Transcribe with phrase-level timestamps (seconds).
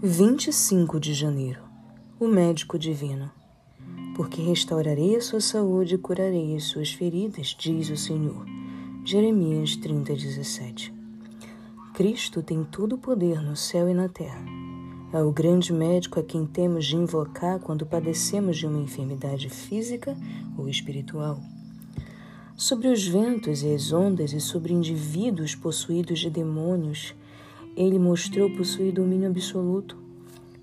[0.00, 1.60] 25 de janeiro
[2.20, 3.32] O médico divino.
[4.14, 8.46] Porque restaurarei a sua saúde e curarei as suas feridas, diz o Senhor.
[9.04, 10.94] Jeremias 30, 17.
[11.94, 14.44] Cristo tem todo o poder no céu e na terra.
[15.12, 20.16] É o grande médico a quem temos de invocar quando padecemos de uma enfermidade física
[20.56, 21.40] ou espiritual.
[22.56, 27.16] Sobre os ventos e as ondas e sobre indivíduos possuídos de demônios,
[27.80, 29.96] ele mostrou possuir domínio absoluto.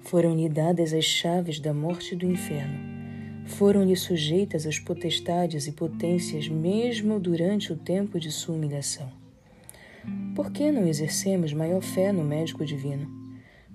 [0.02, 2.78] Foram-lhe dadas as chaves da morte e do inferno.
[3.46, 9.10] Foram-lhe sujeitas as potestades e potências, mesmo durante o tempo de sua humilhação.
[10.36, 13.10] Por que não exercemos maior fé no médico divino?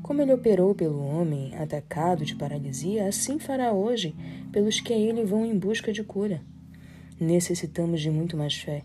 [0.02, 4.14] Como ele operou pelo homem atacado de paralisia, assim fará hoje
[4.52, 6.42] pelos que a ele vão em busca de cura.
[7.18, 8.82] Necessitamos de muito mais fé.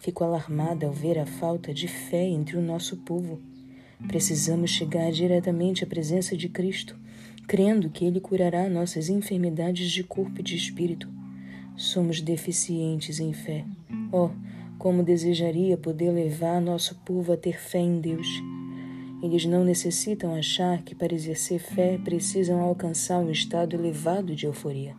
[0.00, 3.53] Fico alarmada ao ver a falta de fé entre o nosso povo.
[4.06, 6.96] Precisamos chegar diretamente à presença de Cristo,
[7.46, 11.08] crendo que Ele curará nossas enfermidades de corpo e de espírito.
[11.76, 13.64] Somos deficientes em fé.
[14.12, 14.30] Oh,
[14.78, 18.28] como desejaria poder levar nosso povo a ter fé em Deus.
[19.22, 24.94] Eles não necessitam achar que para exercer fé precisam alcançar um estado elevado de euforia.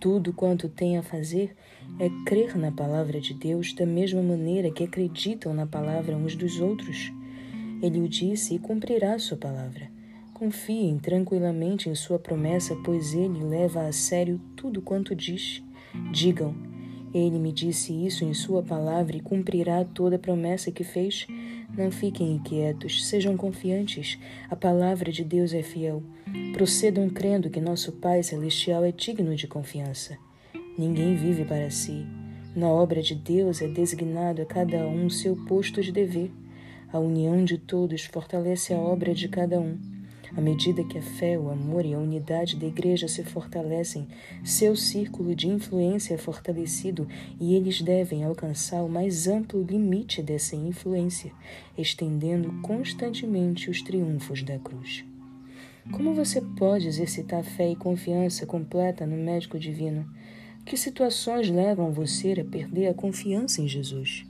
[0.00, 1.54] Tudo quanto têm a fazer
[1.98, 6.58] é crer na palavra de Deus da mesma maneira que acreditam na palavra uns dos
[6.58, 7.12] outros.
[7.82, 9.90] Ele o disse e cumprirá sua palavra.
[10.32, 15.62] Confiem tranquilamente em sua promessa, pois ele leva a sério tudo quanto diz.
[16.12, 16.54] Digam:
[17.12, 21.26] Ele me disse isso em sua palavra e cumprirá toda a promessa que fez.
[21.76, 24.18] Não fiquem inquietos, sejam confiantes.
[24.48, 26.02] A palavra de Deus é fiel.
[26.52, 30.16] Procedam crendo que nosso Pai Celestial é digno de confiança.
[30.78, 32.06] Ninguém vive para si.
[32.54, 36.30] Na obra de Deus é designado a cada um seu posto de dever.
[36.92, 39.78] A união de todos fortalece a obra de cada um.
[40.36, 44.06] À medida que a fé, o amor e a unidade da Igreja se fortalecem,
[44.44, 47.08] seu círculo de influência é fortalecido
[47.40, 51.32] e eles devem alcançar o mais amplo limite dessa influência,
[51.78, 55.02] estendendo constantemente os triunfos da cruz.
[55.92, 60.06] Como você pode exercitar fé e confiança completa no médico divino?
[60.64, 64.26] Que situações levam você a perder a confiança em Jesus?